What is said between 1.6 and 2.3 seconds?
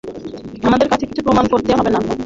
হবে না তোমাকে।